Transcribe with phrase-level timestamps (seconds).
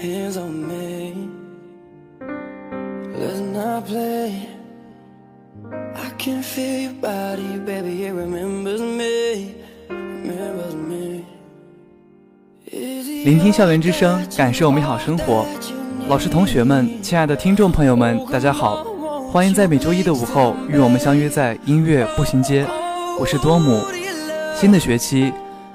[0.00, 1.28] hands on me.
[3.12, 4.48] Let's not play.
[5.94, 9.54] I can feel your body, baby, it remembers me,
[9.90, 11.24] remembers me.
[13.24, 15.44] 聆听校园之声，感受美好生活。
[16.08, 18.82] 老师、同学们，亲爱的听众朋友们，大家好，
[19.30, 22.66] 欢迎在每周一的午后与我们相约在音乐步行街。
[23.18, 23.82] 我是多姆。
[24.54, 25.30] 新的学期，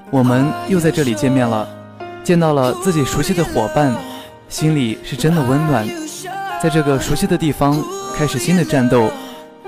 [0.10, 1.68] 我们又在这里见面了，
[2.24, 3.94] 见到了自己熟悉的伙伴，
[4.50, 5.88] 心里是真的温暖。
[6.62, 7.84] 在这个熟悉的地方
[8.16, 9.12] 开始新的战斗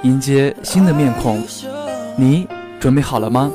[0.03, 1.43] 迎接新的面孔。
[2.15, 2.47] 你
[2.79, 3.51] 准备好了吗？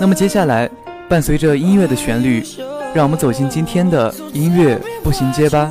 [0.00, 0.68] 那么接下来
[1.08, 2.44] 伴随着音乐的旋律
[2.92, 5.70] 让我们走进今天的音乐步行街吧。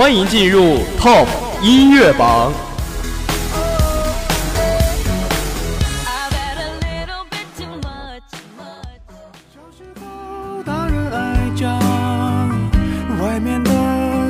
[0.00, 1.26] 欢迎进入 Top
[1.60, 2.50] 音乐榜。
[6.06, 8.22] I've had a little bit too much,
[8.56, 9.04] much.
[10.64, 11.78] 大人爱讲，
[13.22, 13.70] 外面的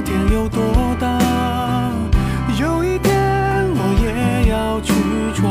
[0.05, 0.61] 天有多
[0.99, 1.21] 大？
[2.59, 4.93] 有一天我也要去
[5.37, 5.47] 闯。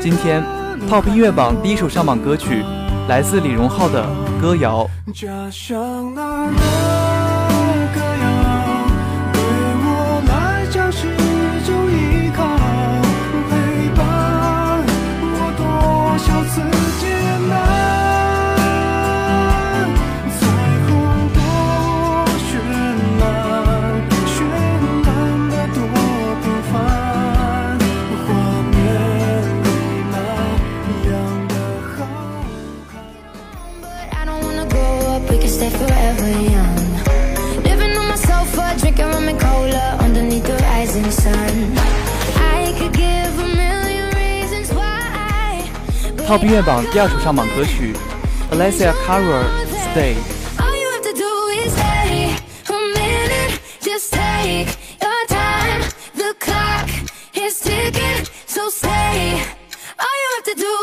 [0.00, 0.42] 今天
[0.90, 2.64] Top 音乐榜第一首上榜歌曲，
[3.06, 4.02] 来自李荣浩的
[4.40, 6.87] 《歌谣家乡那儿。
[46.28, 47.94] Top 音乐榜第二首上榜歌曲
[48.52, 49.48] ，Alessia Cara
[49.94, 50.14] Stay。
[50.58, 51.14] All you have to
[60.54, 60.77] do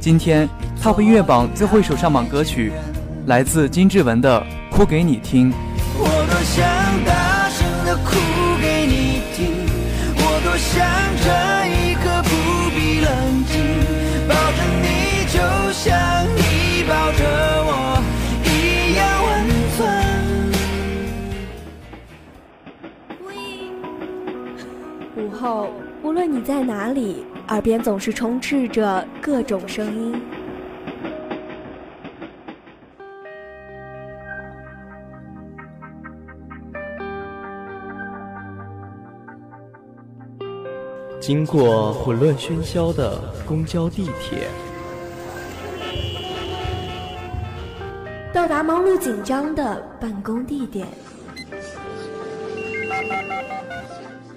[0.00, 0.48] 今天
[0.82, 2.72] TOP 音乐榜最后一首上榜歌曲，
[3.26, 4.42] 来自金志文的
[4.74, 5.52] 《哭给你听》。
[5.98, 6.64] 我多想
[7.04, 8.16] 大声的哭
[8.62, 9.52] 给你听，
[10.16, 10.80] 我多想
[11.20, 11.28] 这
[11.68, 12.30] 一刻不
[12.74, 13.60] 必冷静，
[14.26, 15.36] 抱着你就
[15.70, 15.92] 像
[16.34, 17.20] 你抱着
[17.68, 18.00] 我
[18.46, 18.48] 一
[18.96, 19.30] 样温
[19.76, 19.78] 存。
[25.18, 25.68] 午后，
[26.02, 27.26] 无论你在哪里。
[27.50, 30.22] 耳边总是充斥着各种声音。
[41.20, 44.48] 经过混乱喧嚣的公交、地铁，
[48.32, 50.86] 到达忙碌紧张的办公地点，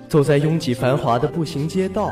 [0.09, 2.11] 走在拥挤繁华的步行街道，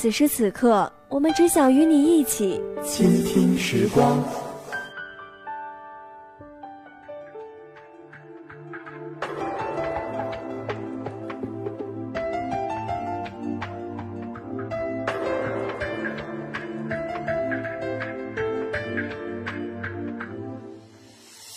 [0.00, 4.16] 此时此刻，我们只想与你一起倾听时光。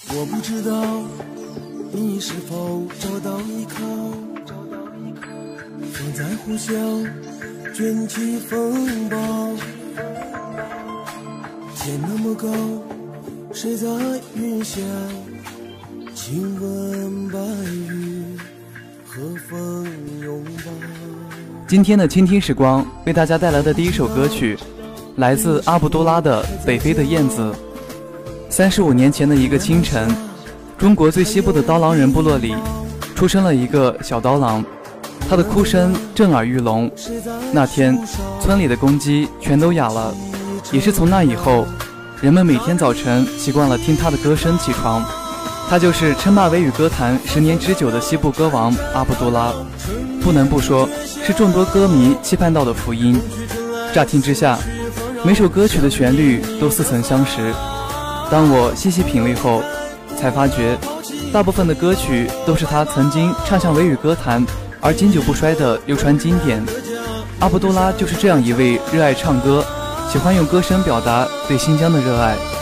[0.10, 1.02] 我不知道
[1.94, 3.86] 你是否找到依靠，
[5.94, 6.74] 风在呼啸，
[7.74, 9.18] 卷起风暴。
[11.76, 12.48] 天那么高，
[13.52, 13.88] 谁在
[14.36, 14.80] 云霄？
[16.14, 18.38] 亲吻白云
[19.08, 19.88] 和风
[20.22, 20.72] 拥抱。
[21.68, 24.56] 今天的倾听时光为大家带来的第一首歌曲，
[25.16, 27.42] 来自阿卜杜拉的《北非的燕子》。
[28.50, 30.08] 三十五年前的一个清晨，
[30.78, 32.54] 中国最西部的刀郎人部落里，
[33.16, 34.64] 出生了一个小刀郎，
[35.34, 36.92] 他的哭声震耳欲聋。
[37.52, 37.98] 那天，
[38.40, 40.14] 村里的公鸡全都哑了。
[40.72, 41.66] 也是从那以后，
[42.22, 45.04] 人们每天早晨习惯了听他的歌声起床。
[45.68, 49.52] 他就是称霸维语歌坛十年之久的西部歌王阿卜杜拉。
[50.22, 50.88] 不能不说，
[51.26, 53.20] 是众多歌迷期盼到的福音。
[53.92, 54.60] 乍听之下，
[55.26, 57.52] 每首歌曲的旋律都似曾相识。
[58.30, 59.64] 当我细细品味后，
[60.16, 60.78] 才发觉，
[61.34, 64.46] 大部分的歌曲都是他曾经唱向维语歌坛
[64.84, 66.62] 而经久不衰的流传经典。
[67.40, 69.66] 阿卜杜拉就是这样一位热爱唱歌、
[70.12, 72.53] 喜欢用歌声表达对新疆的热爱。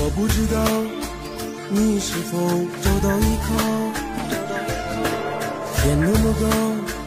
[0.00, 0.64] 我不知道
[1.70, 2.38] 你是否
[2.80, 3.48] 找到依靠，
[5.74, 6.46] 天那么高，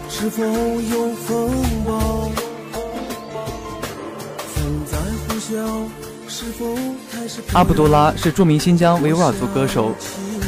[0.10, 1.50] 是否有风
[1.86, 2.30] 暴？
[4.54, 5.88] 风在呼啸，
[6.28, 6.76] 是否
[7.12, 9.96] 还是阿卜杜拉是著名新疆维吾尔族歌手，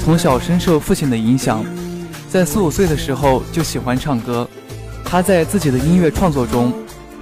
[0.03, 1.65] 从小深受父亲的影响，
[2.29, 4.45] 在四五岁的时候就喜欢唱歌。
[5.05, 6.73] 他在自己的音乐创作中，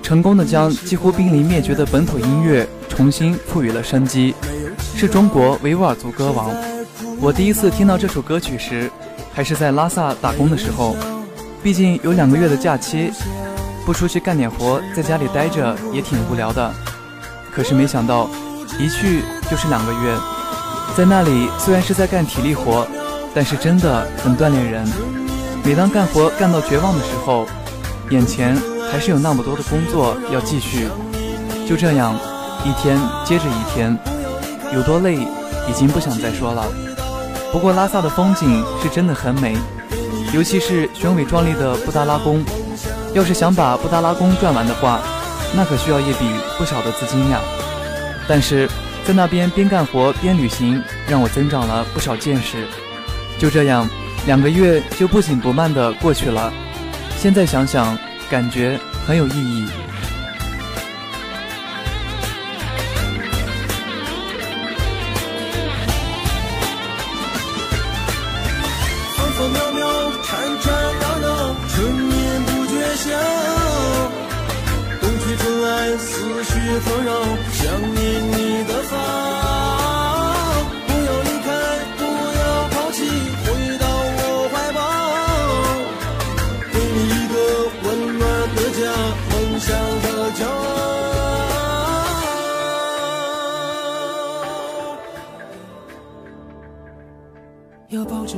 [0.01, 4.33] 成功的将几乎濒临灭绝的本土音乐重新赋予了生机，
[5.01, 6.51] 是中国维吾尔族歌王。
[7.19, 8.88] 我第一次听到这首歌曲时，
[9.33, 10.95] 还是在拉萨打工的时候，
[11.63, 13.12] 毕竟有两个月的假期，
[13.83, 16.71] 不出去干点活，在家里待着也挺无聊的。
[17.51, 18.30] 可是没想到，
[18.77, 20.15] 一去就是两个月，
[20.95, 22.86] 在那里虽然是在干体力活，
[23.33, 24.88] 但是真的很锻炼人。
[25.63, 27.48] 每当干活干到绝望的时候，
[28.12, 28.55] 眼前
[28.91, 30.88] 还是有那么多的工作要继续。
[31.67, 32.15] 就这样，
[32.63, 33.98] 一天接着一天，
[34.74, 36.66] 有多累已经不想再说了。
[37.51, 39.58] 不过拉萨的风景是真的很美，
[40.34, 42.44] 尤其是雄伟壮丽的布达拉宫。
[43.13, 45.01] 要是想把布达拉宫转完的话，
[45.54, 47.40] 那可需要一笔不小的资金呀。
[48.28, 48.70] 但是
[49.06, 52.66] 在那边边干活边旅行，让我增长了不少见识。
[53.38, 53.90] 就这样，
[54.25, 56.54] 两个月就不紧不慢地过去了。
[57.18, 57.98] 现在想想，
[58.30, 59.68] 感觉很有意义。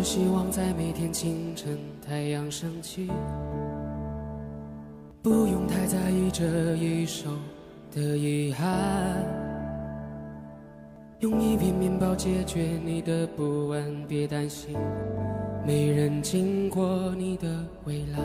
[0.04, 3.10] 希望在每天清晨，太阳升起，
[5.22, 7.30] 不用太在意这一首
[7.90, 8.68] 的遗憾。
[11.20, 14.78] 用一片面包解决你的不安，别担心，
[15.66, 17.48] 没人经过你的
[17.86, 18.20] 未来，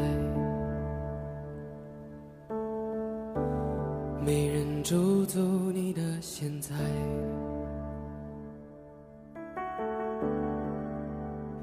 [4.27, 5.39] 没人驻足
[5.73, 6.75] 你的现在。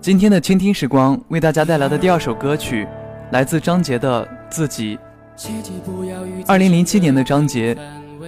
[0.05, 2.87] 今天的倾听时光为大家带来的第二首歌曲，
[3.31, 4.99] 来自张杰的《自己》。
[6.45, 7.75] 二零零七年的张杰，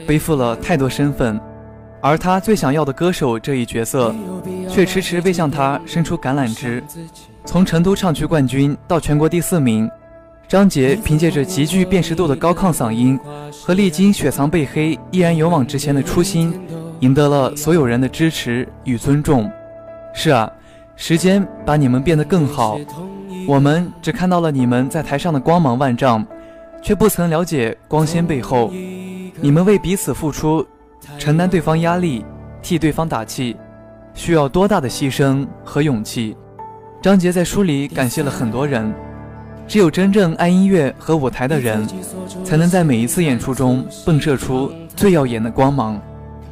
[0.08, 1.40] 背负了太多身份，
[2.02, 4.12] 而他最想要的歌手这一角色，
[4.68, 6.84] 却迟迟未向他伸出橄榄枝。
[7.46, 9.88] 从成都唱区冠军到全国第四名，
[10.48, 13.20] 张杰凭借着极具辨识度的高亢嗓音
[13.64, 16.60] 和历经雪藏被黑依然勇往直前的初心，
[17.02, 19.48] 赢得了所有人的支持与尊重。
[20.12, 20.52] 是啊，
[20.98, 22.78] 时间把你们变得更好，
[23.48, 26.26] 我们只看到了你们在台上的光芒万丈。
[26.80, 28.72] 却不曾了解光鲜背后，
[29.42, 30.66] 你们为彼此付出，
[31.18, 32.24] 承担对方压力，
[32.62, 33.58] 替对方打气，
[34.14, 36.38] 需要多大的牺牲和勇气？
[37.02, 38.94] 张杰在书里感谢了很多人，
[39.68, 41.86] 只有真正爱音乐和舞台的人，
[42.46, 46.00] 才能在每一次演出中迸射出最耀眼的光芒。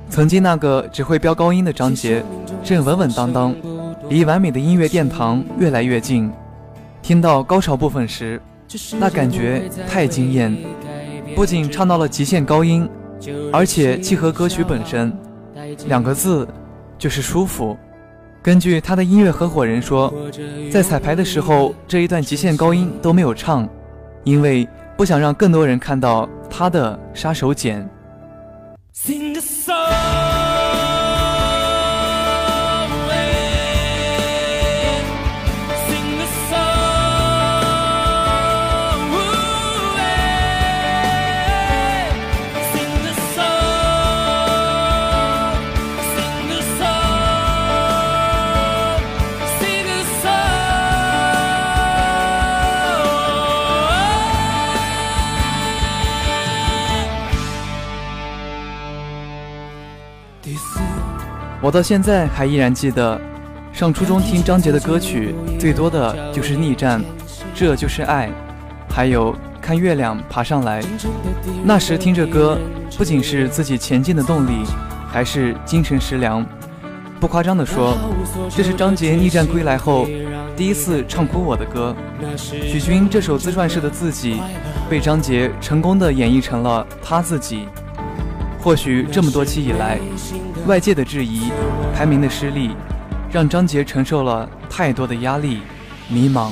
[0.10, 2.24] 曾经那个只会飙高音的张杰，
[2.64, 3.56] 正稳稳当当，
[4.10, 6.32] 离完美的音乐殿堂越来越近。
[7.02, 8.42] 听到高潮部分时。
[9.00, 10.54] 那感觉太惊艳，
[11.36, 12.90] 不仅唱到了极限高音，
[13.54, 15.16] 而且契合歌曲本身，
[15.88, 16.46] 两个字
[16.98, 17.78] 就是舒服。
[18.42, 20.12] 根据他的音乐合伙人说，
[20.72, 23.70] 在彩排的时候这一段极限高音都没有唱，
[24.24, 27.88] 因为不想让更多人看到他的杀手锏。
[61.66, 63.20] 我到现在还依然记得，
[63.74, 67.02] 上初中听张杰的歌曲最多的就是《逆战》，
[67.56, 68.30] 这就是爱，
[68.88, 70.80] 还有看月亮爬上来。
[71.64, 72.56] 那时听着歌，
[72.96, 74.64] 不仅是自己前进的动力，
[75.08, 76.46] 还是精神食粮。
[77.20, 77.98] 不夸张地说，
[78.48, 80.08] 这是张杰逆战归来后
[80.56, 81.96] 第一次唱哭我的歌。
[82.38, 84.40] 许君这首自传式的自己，
[84.88, 87.66] 被张杰成功的演绎成了他自己。
[88.60, 90.00] 或许这么多期以来，
[90.68, 91.52] 外界的质疑、
[91.96, 92.72] 排名的失利，
[93.32, 95.62] 让张杰承受了太多的压力、
[96.10, 96.52] 迷茫。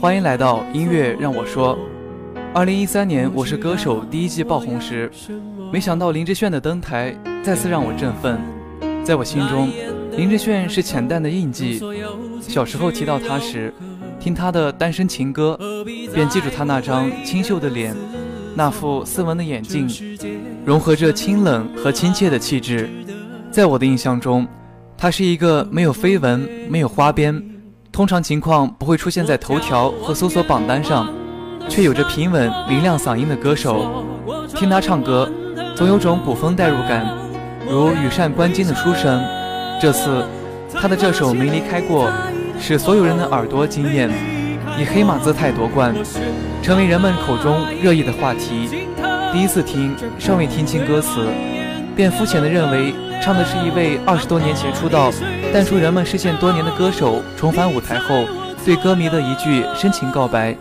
[0.00, 1.78] 欢迎来到音乐让我说。
[2.54, 5.10] 二零一三年《我是歌手》第一季爆红时，
[5.70, 7.14] 没想到林志炫的登台
[7.44, 8.40] 再次让我振奋。
[9.04, 9.70] 在我心中，
[10.16, 11.82] 林志炫是浅淡的印记。
[12.40, 13.74] 小时候提到他时，
[14.18, 15.54] 听他的《单身情歌》，
[16.14, 17.94] 便记住他那张清秀的脸，
[18.54, 19.86] 那副斯文的眼镜，
[20.64, 22.88] 融合着清冷和亲切的气质。
[23.50, 24.48] 在我的印象中，
[24.96, 27.49] 他是一个没有绯闻、没有花边。
[27.92, 31.12] 通常情况不会出现在头条和搜索榜单上，
[31.68, 34.04] 却有着平稳明亮嗓音的歌手。
[34.54, 35.30] 听他唱歌，
[35.74, 37.06] 总有种古风代入感，
[37.68, 39.22] 如羽扇纶巾的书声。
[39.80, 40.24] 这次，
[40.72, 42.08] 他的这首《没离开过》，
[42.60, 44.08] 使所有人的耳朵惊艳，
[44.78, 45.92] 以黑马姿态夺冠，
[46.62, 48.86] 成为人们口中热议的话题。
[49.32, 51.26] 第一次听，尚未听清歌词，
[51.96, 55.12] 便肤浅地认为唱的是一位二十多年前出道、
[55.52, 58.24] 淡出人们视线多年的歌手重返舞台后
[58.64, 60.56] 对歌迷的一句深情告白。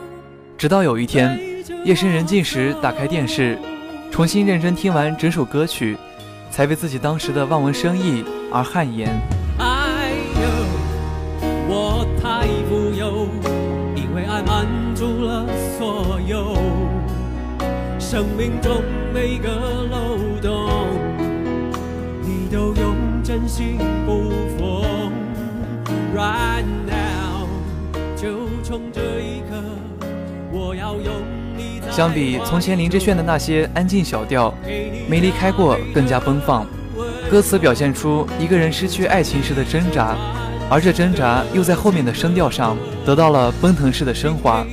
[0.58, 1.39] 直到有一天，
[1.86, 3.58] 夜深人静时打开电视，
[4.12, 5.98] 重新认真听完整首歌曲，
[6.51, 8.25] 才为自己当时的望文生义。
[8.51, 9.08] 而汗颜。
[9.60, 10.12] 哎
[10.42, 13.28] 呦，我太富有，
[13.96, 15.46] 因为爱满足了
[15.78, 16.58] 所有
[18.00, 18.82] 生命中
[19.13, 19.50] 每个
[19.92, 20.18] 漏
[23.50, 24.29] 心补
[24.60, 25.12] 缝。
[26.15, 27.48] Right now，
[28.15, 29.60] 就从这一刻，
[30.51, 31.12] 我要用
[31.58, 31.82] 你。
[31.89, 34.53] 相比从前林志炫的那些安静小调，
[35.08, 36.68] 没离开过更加奔放。
[37.32, 40.15] 歌词表现出一个人失去爱情时的挣扎，
[40.70, 44.63] 而这挣扎又在后面的声调上得到了奔腾式的升华。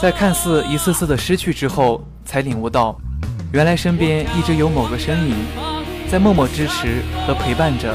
[0.00, 2.96] 在看似一次次的失去之后，才领悟到，
[3.52, 5.34] 原来身边一直有某个身影，
[6.10, 7.94] 在默默支持和陪伴着。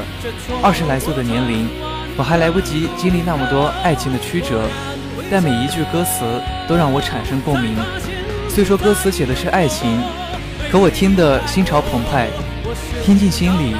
[0.62, 1.68] 二十来岁的年龄，
[2.16, 4.62] 我还来不及经历那么多爱情的曲折，
[5.30, 6.24] 但每一句歌词
[6.68, 7.76] 都让我产生共鸣。
[8.48, 10.00] 虽说歌词写的是爱情，
[10.70, 12.28] 可我听得心潮澎湃。
[13.02, 13.74] 听进心里，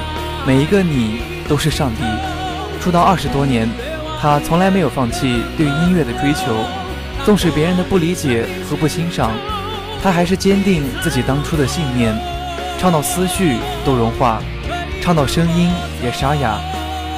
[0.45, 2.03] 每一个你都是上帝。
[2.81, 3.69] 出道二十多年，
[4.19, 6.65] 他从来没有放弃对音乐的追求。
[7.23, 9.31] 纵使别人的不理解和不欣赏，
[10.01, 12.17] 他还是坚定自己当初的信念。
[12.81, 14.41] 唱到思绪都融化，
[15.03, 15.69] 唱到声音
[16.03, 16.59] 也沙哑。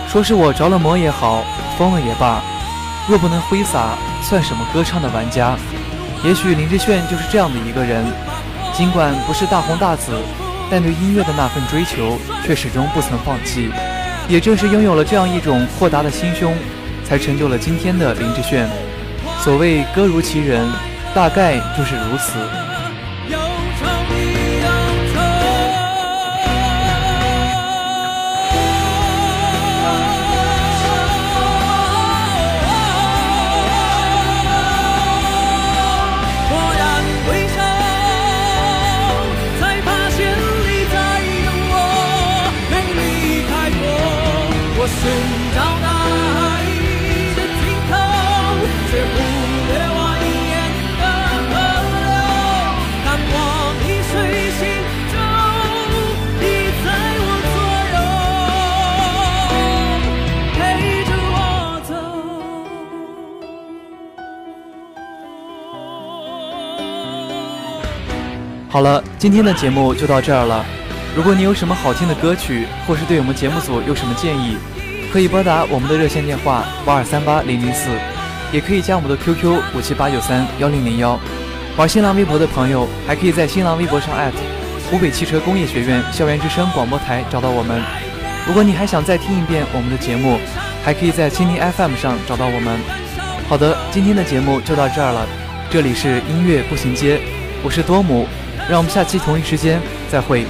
[0.09, 1.41] 说是我着了魔也好，
[1.77, 2.41] 疯了也罢，
[3.07, 5.55] 若不能挥洒，算什么歌唱的玩家？
[6.21, 8.03] 也许林志炫就是这样的一个人，
[8.73, 10.11] 尽管不是大红大紫。
[10.69, 13.69] 但对音乐的那份追求却始终不曾放弃，
[14.27, 16.53] 也正是拥有了这样一种豁达的心胸，
[17.05, 18.67] 才成就了今天的林志炫。
[19.39, 20.69] 所谓歌如其人，
[21.15, 22.33] 大概就是如此。
[68.73, 70.65] 好了，今天的节目就到这儿了。
[71.15, 74.57] 如果你有什么好听的歌曲，或是对我们节目组有什么建议，
[75.11, 77.91] 可以拨打我们的热线电话八二三八零零四，
[78.51, 81.19] 也可以加我们的 QQ 五七八九三幺零零幺。
[81.77, 84.09] 玩新浪微博的朋友，还可以在新浪微博上
[84.89, 87.79] 湖北汽车工业学院校园之声广播台找到我们。
[88.47, 90.39] 如果你还想再听一遍我们的节目，
[90.83, 92.79] 还可以在蜻蜓 FM 上找到我们。
[93.47, 95.27] 好的，今天的节目就到这儿了。
[95.69, 97.21] 这里是音乐步行街，
[97.63, 98.25] 我是多姆。
[98.69, 100.45] 让我们下期同一时间再会。